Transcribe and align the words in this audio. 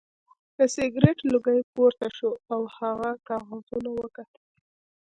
د 0.57 0.59
سګرټ 0.75 1.17
لوګی 1.31 1.59
پورته 1.73 2.07
شو 2.17 2.31
او 2.53 2.61
هغه 2.77 3.09
کاغذونه 3.27 3.89
وکتل 3.99 4.43